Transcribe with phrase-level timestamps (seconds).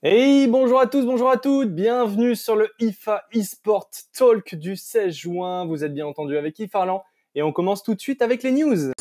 [0.00, 5.12] Hey, bonjour à tous, bonjour à toutes, bienvenue sur le IFA eSport Talk du 16
[5.12, 5.66] juin.
[5.66, 7.02] Vous êtes bien entendu avec Yves Farland
[7.34, 8.92] et on commence tout de suite avec les news.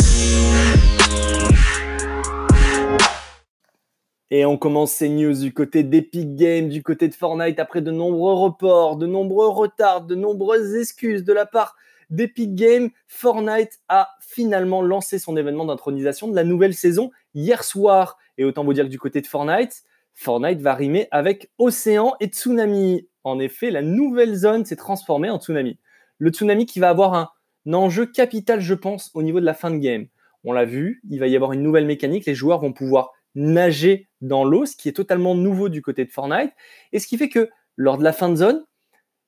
[4.31, 7.91] Et on commence ces news du côté d'Epic Games, du côté de Fortnite, après de
[7.91, 11.75] nombreux reports, de nombreux retards, de nombreuses excuses de la part
[12.09, 12.89] d'Epic Games.
[13.05, 18.17] Fortnite a finalement lancé son événement d'intronisation de la nouvelle saison hier soir.
[18.39, 19.83] Et autant vous dire que du côté de Fortnite,
[20.19, 23.07] Fortnite va rimer avec océan et tsunami.
[23.23, 25.77] En effet, la nouvelle zone s'est transformée en tsunami.
[26.17, 27.29] Le tsunami qui va avoir un,
[27.71, 30.07] enjeu capital, je pense, au niveau de la fin de game.
[30.43, 32.25] On l'a vu, il va y avoir une nouvelle mécanique.
[32.25, 36.09] Les joueurs vont pouvoir nager dans l'eau, ce qui est totalement nouveau du côté de
[36.09, 36.51] Fortnite.
[36.93, 38.65] Et ce qui fait que lors de la fin de zone,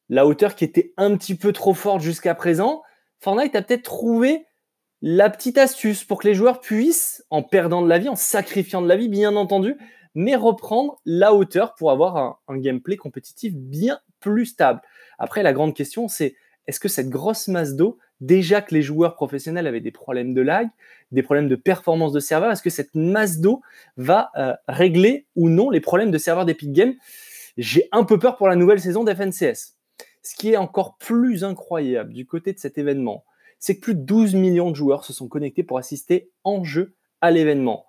[0.07, 2.81] la hauteur qui était un petit peu trop forte jusqu'à présent,
[3.19, 4.47] Fortnite a peut-être trouvé
[5.03, 8.81] la petite astuce pour que les joueurs puissent, en perdant de la vie, en sacrifiant
[8.81, 9.75] de la vie, bien entendu,
[10.15, 14.81] mais reprendre la hauteur pour avoir un, gameplay compétitif bien plus stable.
[15.17, 16.35] Après, la grande question, c'est
[16.67, 20.41] est-ce que cette grosse masse d'eau, déjà que les joueurs professionnels avaient des problèmes de
[20.41, 20.67] lag,
[21.11, 23.61] des problèmes de performance de serveur, est-ce que cette masse d'eau
[23.97, 26.93] va euh, régler ou non les problèmes de serveur d'Epic Games?
[27.57, 29.75] J'ai un peu peur pour la nouvelle saison d'FNCS.
[30.21, 33.25] Ce qui est encore plus incroyable du côté de cet événement,
[33.57, 36.95] c'est que plus de 12 millions de joueurs se sont connectés pour assister en jeu
[37.21, 37.85] à l'événement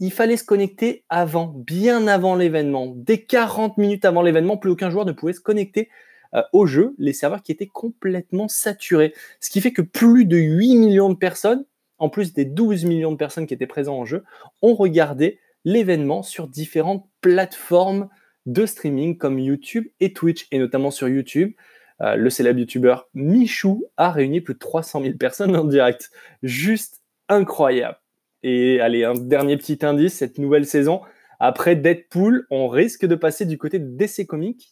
[0.00, 2.92] il fallait se connecter avant, bien avant l'événement.
[2.96, 5.90] Dès 40 minutes avant l'événement, plus aucun joueur ne pouvait se connecter
[6.34, 9.14] euh, au jeu, les serveurs qui étaient complètement saturés.
[9.40, 11.64] Ce qui fait que plus de 8 millions de personnes,
[11.98, 14.24] en plus des 12 millions de personnes qui étaient présentes en jeu,
[14.62, 18.08] ont regardé l'événement sur différentes plateformes
[18.46, 21.52] de streaming comme YouTube et Twitch, et notamment sur YouTube.
[22.00, 26.10] Euh, le célèbre youtubeur Michou a réuni plus de 300 000 personnes en direct.
[26.42, 27.99] Juste incroyable.
[28.42, 31.00] Et allez, un dernier petit indice, cette nouvelle saison,
[31.38, 34.68] après Deadpool, on risque de passer du côté de DC Comics.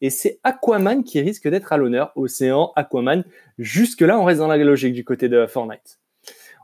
[0.00, 2.12] Et c'est Aquaman qui risque d'être à l'honneur.
[2.16, 3.24] Océan, Aquaman.
[3.58, 5.98] Jusque-là, on reste dans la logique du côté de Fortnite.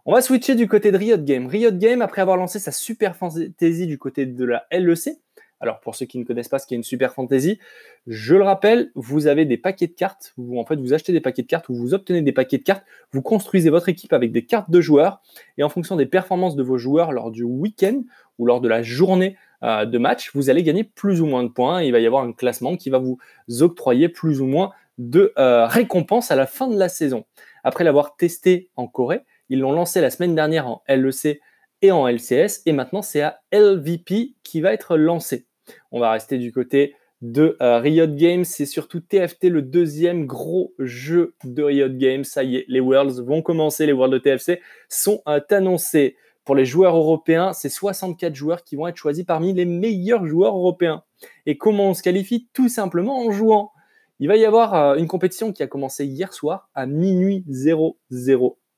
[0.04, 1.46] On va switcher du côté de Riot Games.
[1.46, 5.18] Riot Games, après avoir lancé sa Super Fantasy du côté de la LEC,
[5.60, 7.58] alors pour ceux qui ne connaissent pas ce qu'est une Super Fantasy,
[8.06, 11.20] je le rappelle, vous avez des paquets de cartes, vous, en fait vous achetez des
[11.20, 14.32] paquets de cartes ou vous obtenez des paquets de cartes, vous construisez votre équipe avec
[14.32, 15.20] des cartes de joueurs
[15.58, 18.02] et en fonction des performances de vos joueurs lors du week-end
[18.38, 21.48] ou lors de la journée euh, de match, vous allez gagner plus ou moins de
[21.48, 21.82] points.
[21.82, 23.18] il va y avoir un classement qui va vous
[23.60, 27.24] octroyer plus ou moins de euh, récompenses à la fin de la saison.
[27.64, 31.40] Après l'avoir testé en Corée, ils l'ont lancé la semaine dernière en LEC
[31.82, 32.62] et en LCS.
[32.66, 35.46] Et maintenant, c'est à LVP qui va être lancé.
[35.90, 38.44] On va rester du côté de euh, Riot Games.
[38.44, 42.24] C'est surtout TFT, le deuxième gros jeu de Riot Games.
[42.24, 43.86] Ça y est, les Worlds vont commencer.
[43.86, 46.16] Les Worlds de TFC sont euh, annoncés.
[46.44, 50.56] Pour les joueurs européens, c'est 64 joueurs qui vont être choisis parmi les meilleurs joueurs
[50.56, 51.02] européens.
[51.44, 52.48] Et comment on se qualifie?
[52.52, 53.72] Tout simplement en jouant.
[54.20, 57.44] Il va y avoir euh, une compétition qui a commencé hier soir à minuit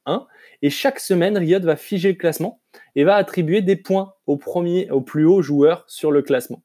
[0.09, 0.27] 001.
[0.63, 2.61] Et chaque semaine, Riot va figer le classement
[2.97, 6.63] et va attribuer des points au premier, au plus haut joueur sur le classement.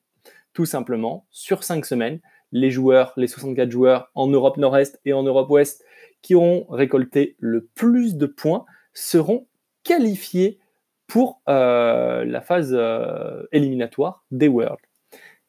[0.54, 2.20] Tout simplement, sur cinq semaines,
[2.52, 5.84] les joueurs, les 64 joueurs en Europe Nord-Est et en Europe Ouest
[6.22, 9.48] qui auront récolté le plus de points seront
[9.84, 10.60] qualifiés
[11.08, 14.78] pour euh, la phase euh, éliminatoire des Worlds.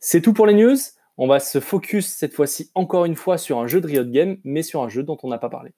[0.01, 0.77] C'est tout pour les news.
[1.17, 4.39] On va se focus cette fois-ci encore une fois sur un jeu de Riot Game,
[4.43, 5.71] mais sur un jeu dont on n'a pas parlé.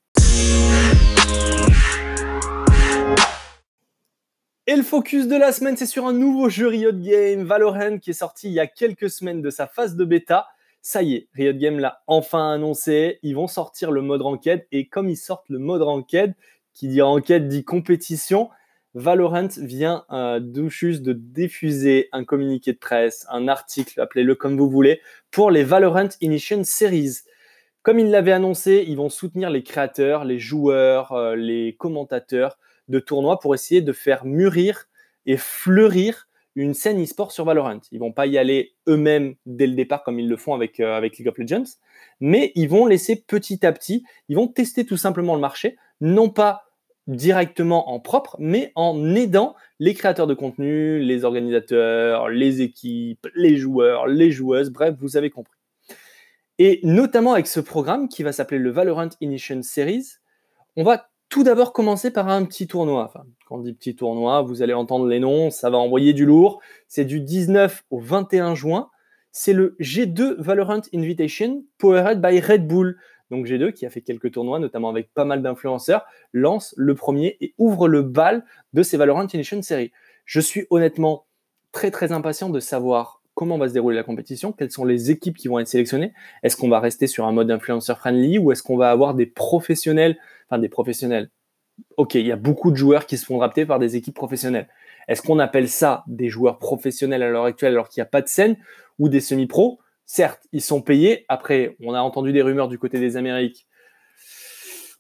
[4.68, 8.10] Et le focus de la semaine, c'est sur un nouveau jeu Riot Game, Valorant, qui
[8.10, 10.48] est sorti il y a quelques semaines de sa phase de bêta.
[10.82, 13.20] Ça y est, Riot Game l'a enfin annoncé.
[13.22, 14.66] Ils vont sortir le mode ranked.
[14.72, 16.34] Et comme ils sortent le mode ranked,
[16.74, 18.50] qui dit ranked dit compétition,
[18.94, 24.68] Valorant vient euh, juste de diffuser un communiqué de presse, un article, appelez-le comme vous
[24.68, 25.00] voulez,
[25.30, 27.18] pour les Valorant Initiation Series.
[27.84, 32.98] Comme ils l'avaient annoncé, ils vont soutenir les créateurs, les joueurs, euh, les commentateurs de
[32.98, 34.88] tournois pour essayer de faire mûrir
[35.26, 37.80] et fleurir une scène e-sport sur Valorant.
[37.92, 40.96] Ils vont pas y aller eux-mêmes dès le départ comme ils le font avec, euh,
[40.96, 41.64] avec League of Legends,
[42.20, 46.30] mais ils vont laisser petit à petit, ils vont tester tout simplement le marché, non
[46.30, 46.64] pas
[47.06, 53.56] directement en propre, mais en aidant les créateurs de contenu, les organisateurs, les équipes, les
[53.56, 55.56] joueurs, les joueuses, bref, vous avez compris.
[56.58, 60.06] Et notamment avec ce programme qui va s'appeler le Valorant Initiation Series,
[60.74, 63.12] on va tout d'abord commencer par un petit tournoi.
[63.46, 66.60] Quand on dit petit tournoi, vous allez entendre les noms, ça va envoyer du lourd.
[66.88, 68.90] C'est du 19 au 21 juin.
[69.32, 72.96] C'est le G2 Valorant Invitation powered by Red Bull.
[73.30, 77.36] Donc G2, qui a fait quelques tournois, notamment avec pas mal d'influenceurs, lance le premier
[77.40, 79.92] et ouvre le bal de ces Valorant Invitation série.
[80.24, 81.26] Je suis honnêtement
[81.72, 85.36] très très impatient de savoir comment va se dérouler la compétition, quelles sont les équipes
[85.36, 86.12] qui vont être sélectionnées,
[86.42, 89.26] est-ce qu'on va rester sur un mode influencer friendly ou est-ce qu'on va avoir des
[89.26, 90.18] professionnels,
[90.48, 91.30] enfin des professionnels.
[91.98, 94.68] Ok, il y a beaucoup de joueurs qui se font rapter par des équipes professionnelles.
[95.06, 98.22] Est-ce qu'on appelle ça des joueurs professionnels à l'heure actuelle alors qu'il n'y a pas
[98.22, 98.56] de scène
[98.98, 99.78] ou des semi-pros?
[100.06, 101.26] Certes, ils sont payés.
[101.28, 103.66] Après, on a entendu des rumeurs du côté des Amériques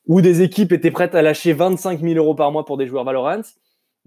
[0.06, 3.04] où des équipes étaient prêtes à lâcher 25 000 euros par mois pour des joueurs
[3.04, 3.42] Valorant.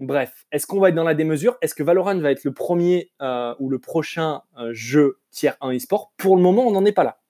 [0.00, 1.58] Bref, est-ce qu'on va être dans la démesure?
[1.60, 5.76] Est-ce que Valorant va être le premier euh, ou le prochain euh, jeu tiers 1
[5.76, 6.14] e-sport?
[6.16, 7.20] Pour le moment, on n'en est pas là.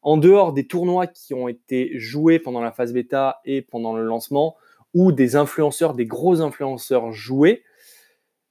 [0.00, 4.02] En dehors des tournois qui ont été joués pendant la phase bêta et pendant le
[4.02, 4.56] lancement,
[4.94, 7.62] où des influenceurs, des gros influenceurs jouaient,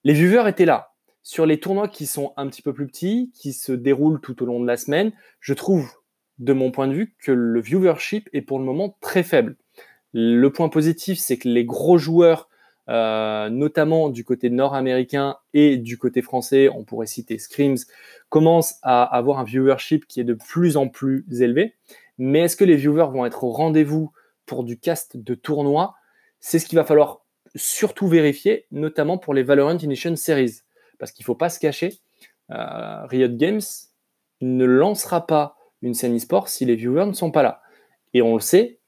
[0.03, 0.91] les viewers étaient là.
[1.23, 4.45] Sur les tournois qui sont un petit peu plus petits, qui se déroulent tout au
[4.45, 5.91] long de la semaine, je trouve,
[6.38, 9.56] de mon point de vue, que le viewership est pour le moment très faible.
[10.13, 12.47] Le point positif, c'est que les gros joueurs
[12.88, 17.78] euh, notamment du côté nord-américain et du côté français, on pourrait citer Screams,
[18.30, 21.76] commence à avoir un viewership qui est de plus en plus élevé.
[22.18, 24.12] Mais est-ce que les viewers vont être au rendez-vous
[24.46, 25.96] pour du cast de tournoi?
[26.40, 27.22] C'est ce qu'il va falloir
[27.56, 30.62] surtout vérifier, notamment pour les Valorant Initiation Series.
[31.00, 31.94] Parce qu'il ne faut pas se cacher,
[32.52, 33.62] euh, Riot Games
[34.42, 37.62] ne lancera pas une scène e-sport si les viewers ne sont pas là.
[38.14, 38.80] Et on le sait,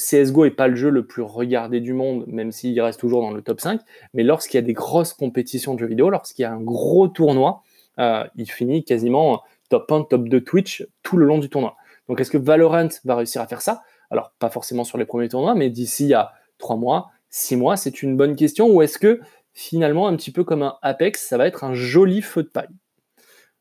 [0.00, 3.32] CSGO n'est pas le jeu le plus regardé du monde, même s'il reste toujours dans
[3.32, 3.80] le top 5,
[4.14, 7.08] mais lorsqu'il y a des grosses compétitions de jeux vidéo, lorsqu'il y a un gros
[7.08, 7.62] tournoi,
[7.98, 11.76] euh, il finit quasiment top 1, top 2 Twitch tout le long du tournoi.
[12.08, 13.82] Donc est-ce que Valorant va réussir à faire ça?
[14.10, 18.02] Alors pas forcément sur les premiers tournois, mais d'ici à 3 mois, 6 mois, c'est
[18.02, 18.68] une bonne question.
[18.68, 19.20] Ou est-ce que
[19.52, 22.68] finalement, un petit peu comme un Apex, ça va être un joli feu de paille?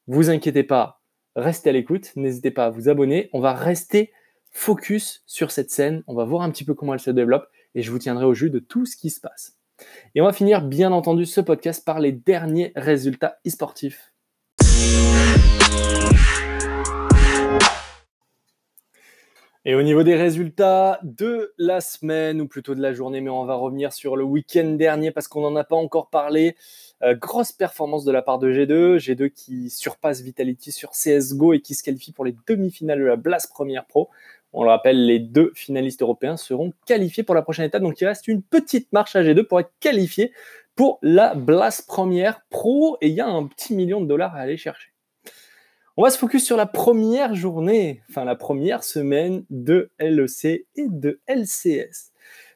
[0.08, 1.02] Vous inquiétez pas,
[1.36, 4.12] restez à l'écoute, n'hésitez pas à vous abonner, on va rester
[4.51, 7.81] focus sur cette scène, on va voir un petit peu comment elle se développe et
[7.81, 9.57] je vous tiendrai au jus de tout ce qui se passe.
[10.16, 14.12] Et on va finir bien entendu ce podcast par les derniers résultats e-sportifs.
[19.66, 23.45] Et au niveau des résultats de la semaine, ou plutôt de la journée, mais on
[23.45, 26.56] va revenir sur le week-end dernier parce qu'on n'en a pas encore parlé.
[27.04, 28.98] Euh, grosse performance de la part de G2.
[28.98, 33.18] G2 qui surpasse Vitality sur CSGO et qui se qualifie pour les demi-finales de la
[33.18, 34.10] Blast Première Pro.
[34.54, 37.84] On le rappelle, les deux finalistes européens seront qualifiés pour la prochaine étape.
[37.84, 40.31] Donc il reste une petite marche à G2 pour être qualifié
[40.75, 42.98] pour la Blast Première Pro.
[43.01, 44.90] Et il y a un petit million de dollars à aller chercher.
[45.98, 50.88] On va se focus sur la première journée, enfin la première semaine de LEC et
[50.88, 52.13] de LCS.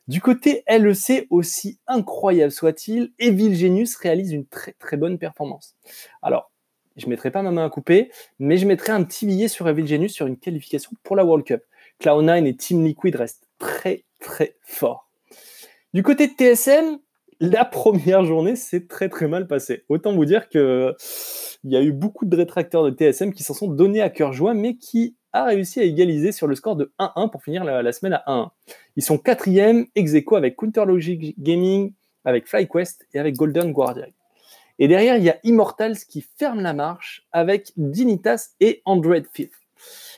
[0.07, 5.75] Du côté LEC, aussi incroyable soit-il, Evil Genius réalise une très très bonne performance.
[6.22, 6.51] Alors,
[6.96, 9.68] je ne mettrai pas ma main à couper, mais je mettrai un petit billet sur
[9.68, 11.63] Evil Genius sur une qualification pour la World Cup.
[12.01, 15.10] Cloud9 et Team Liquid restent très très forts.
[15.94, 17.00] Du côté de TSM,
[17.40, 19.84] la première journée s'est très très mal passée.
[19.90, 20.95] Autant vous dire que
[21.63, 24.34] il y a eu beaucoup de rétracteurs de TSM qui s'en sont donnés à cœur
[24.34, 27.92] joie, mais qui a réussi à égaliser sur le score de 1-1 pour finir la,
[27.92, 28.50] semaine à 1-1.
[28.98, 31.94] Ils sont quatrième, ex aequo avec Counterlogic Gaming,
[32.25, 34.07] avec FlyQuest et avec Golden Guardian.
[34.80, 39.62] Et derrière, il y a Immortals qui ferme la marche avec Dinitas et Android Fifth.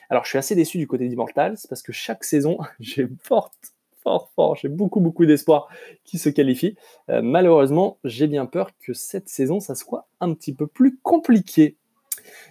[0.08, 3.52] Alors, je suis assez déçu du côté d'Immortals parce que chaque saison, j'ai fort,
[4.02, 5.68] fort, fort, j'ai beaucoup, beaucoup d'espoir
[6.04, 6.76] qui se qualifie.
[7.10, 11.76] Euh, malheureusement, j'ai bien peur que cette saison, ça soit un petit peu plus compliqué.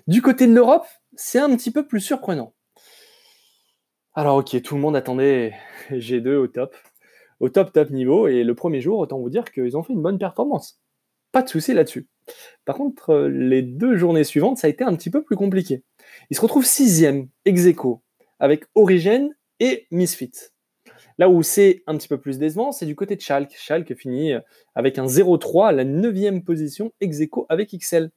[0.08, 0.86] Du côté de l'Europe,
[1.16, 2.54] c'est un petit peu plus surprenant.
[4.14, 5.54] Alors, ok, tout le monde attendait
[5.92, 6.76] G2 au top,
[7.40, 10.02] au top, top niveau, et le premier jour, autant vous dire qu'ils ont fait une
[10.02, 10.80] bonne performance.
[11.32, 12.08] Pas de souci là-dessus.
[12.66, 15.84] Par contre, euh, les deux journées suivantes, ça a été un petit peu plus compliqué.
[16.30, 18.02] Il se retrouve sixième, ex aequo,
[18.40, 19.30] avec Origin
[19.60, 20.32] et Misfit.
[21.18, 23.56] Là où c'est un petit peu plus décevant, c'est du côté de Schalke.
[23.58, 24.42] Schalke finit euh,
[24.76, 28.12] avec un 0-3 à la neuvième position, ex aequo avec XL.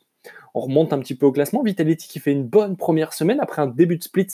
[0.55, 1.63] On remonte un petit peu au classement.
[1.63, 4.27] Vitality qui fait une bonne première semaine après un début de split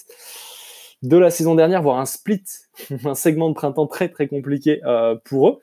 [1.02, 2.44] de la saison dernière, voire un split,
[3.04, 5.60] un segment de printemps très très compliqué euh, pour eux.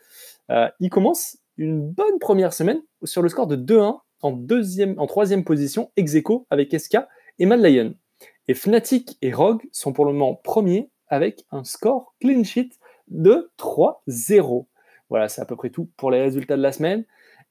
[0.52, 4.48] Euh, ils commencent une bonne première semaine sur le score de 2-1 en,
[4.98, 6.98] en troisième position, ex aequo avec SK
[7.40, 7.96] et Mad Lion.
[8.48, 12.72] Et Fnatic et Rogue sont pour le moment premiers avec un score clean sheet
[13.08, 14.66] de 3-0.
[15.10, 17.06] Voilà, c'est à peu près tout pour les résultats de la semaine.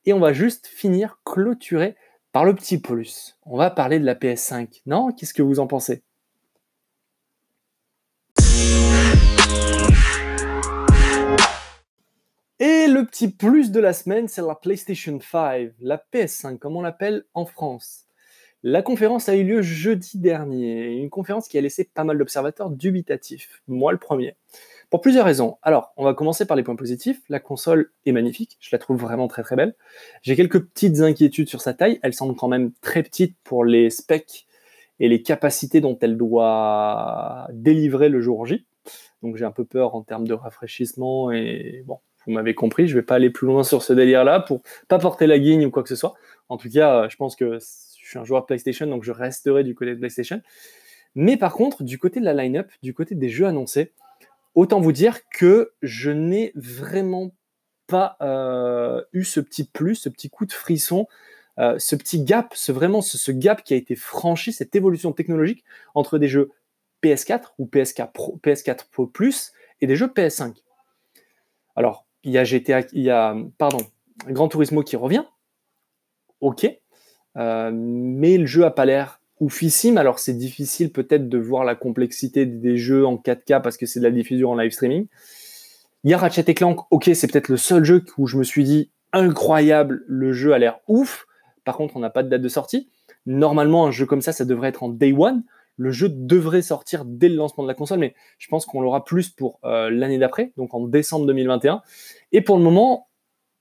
[0.06, 1.94] Et on va juste finir, clôturer
[2.32, 3.36] par le petit plus.
[3.44, 4.82] On va parler de la PS5.
[4.86, 5.10] Non?
[5.12, 6.02] Qu'est-ce que vous en pensez?
[12.62, 16.82] Et le petit plus de la semaine, c'est la PlayStation 5, la PS5, comme on
[16.82, 18.04] l'appelle en France.
[18.62, 22.68] La conférence a eu lieu jeudi dernier, une conférence qui a laissé pas mal d'observateurs
[22.68, 24.36] dubitatifs, moi le premier.
[24.90, 25.56] Pour plusieurs raisons.
[25.62, 27.22] Alors, on va commencer par les points positifs.
[27.30, 29.74] La console est magnifique, je la trouve vraiment très très belle.
[30.20, 33.88] J'ai quelques petites inquiétudes sur sa taille, elle semble quand même très petite pour les
[33.88, 34.46] specs
[34.98, 38.66] et les capacités dont elle doit délivrer le jour J.
[39.22, 42.94] Donc j'ai un peu peur en termes de rafraîchissement et bon, vous m'avez compris, je
[42.94, 45.82] vais pas aller plus loin sur ce délire-là pour pas porter la guigne ou quoi
[45.82, 46.14] que ce soit.
[46.48, 49.74] En tout cas, je pense que je suis un joueur PlayStation, donc je resterai du
[49.74, 50.40] côté de PlayStation.
[51.14, 53.92] Mais par contre, du côté de la line-up, du côté des jeux annoncés,
[54.54, 57.32] autant vous dire que je n'ai vraiment
[57.86, 61.06] pas euh, eu ce petit plus, ce petit coup de frisson,
[61.58, 65.64] euh, ce petit gap, ce vraiment ce, gap qui a été franchi, cette évolution technologique
[65.94, 66.50] entre des jeux
[67.02, 70.54] PS4 ou PS4 Pro, PS4 Pro Plus et des jeux PS5.
[71.74, 73.78] Alors, il y a GTA, il y a pardon,
[74.26, 75.24] Gran Turismo qui revient,
[76.40, 76.66] ok,
[77.36, 79.98] euh, mais le jeu a pas l'air oufissime.
[79.98, 84.00] Alors c'est difficile peut-être de voir la complexité des jeux en 4K parce que c'est
[84.00, 85.06] de la diffusion en live streaming.
[86.04, 88.64] Il y a Ratchet Clank, ok, c'est peut-être le seul jeu où je me suis
[88.64, 91.26] dit incroyable, le jeu a l'air ouf.
[91.64, 92.88] Par contre, on n'a pas de date de sortie.
[93.26, 95.42] Normalement, un jeu comme ça, ça devrait être en day one.
[95.80, 99.02] Le jeu devrait sortir dès le lancement de la console, mais je pense qu'on l'aura
[99.02, 101.80] plus pour euh, l'année d'après, donc en décembre 2021.
[102.32, 103.08] Et pour le moment,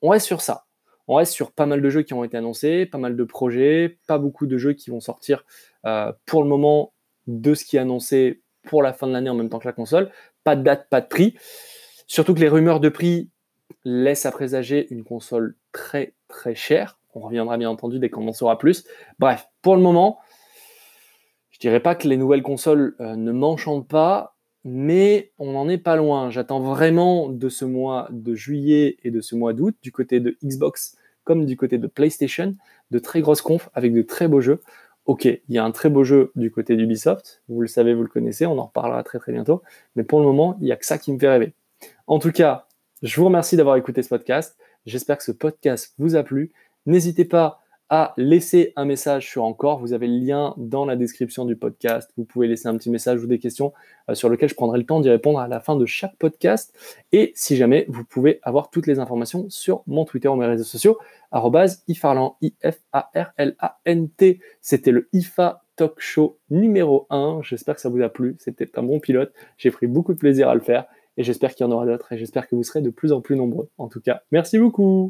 [0.01, 0.65] on reste sur ça.
[1.07, 3.99] On reste sur pas mal de jeux qui ont été annoncés, pas mal de projets,
[4.05, 5.45] pas beaucoup de jeux qui vont sortir
[5.85, 6.91] euh, pour le moment
[7.27, 9.73] de ce qui est annoncé pour la fin de l'année en même temps que la
[9.73, 10.11] console.
[10.43, 11.37] Pas de date, pas de prix.
[12.05, 13.29] Surtout que les rumeurs de prix
[13.85, 16.99] laissent à présager une console très très chère.
[17.15, 18.83] On reviendra bien entendu dès qu'on en saura plus.
[19.19, 20.19] Bref, pour le moment,
[21.59, 25.77] je dirais pas que les nouvelles consoles euh, ne m'enchantent pas, mais on n'en est
[25.77, 26.29] pas loin.
[26.29, 30.37] J'attends vraiment de ce mois de juillet et de ce mois d'août, du côté de
[30.43, 32.55] Xbox comme du côté de PlayStation,
[32.91, 34.61] de très grosses confs avec de très beaux jeux.
[35.05, 38.03] Ok, il y a un très beau jeu du côté d'Ubisoft, vous le savez, vous
[38.03, 39.61] le connaissez, on en reparlera très très bientôt,
[39.95, 41.53] mais pour le moment, il n'y a que ça qui me fait rêver.
[42.07, 42.67] En tout cas,
[43.03, 44.57] je vous remercie d'avoir écouté ce podcast.
[44.85, 46.51] J'espère que ce podcast vous a plu.
[46.85, 47.59] N'hésitez pas
[47.89, 49.79] à laisser un message sur Encore.
[49.79, 52.11] Vous avez le lien dans la description du podcast.
[52.17, 53.73] Vous pouvez laisser un petit message ou des questions
[54.09, 56.73] euh, sur lesquelles je prendrai le temps d'y répondre à la fin de chaque podcast.
[57.11, 60.63] Et si jamais, vous pouvez avoir toutes les informations sur mon Twitter ou mes réseaux
[60.63, 60.99] sociaux,
[61.87, 64.39] ifarlant, I-F-A-R-L-A-N-T.
[64.61, 67.39] C'était le IFA Talk Show numéro 1.
[67.41, 68.35] J'espère que ça vous a plu.
[68.39, 69.33] C'était un bon pilote.
[69.57, 70.85] J'ai pris beaucoup de plaisir à le faire
[71.17, 73.21] et j'espère qu'il y en aura d'autres et j'espère que vous serez de plus en
[73.21, 73.69] plus nombreux.
[73.77, 74.97] En tout cas, merci beaucoup.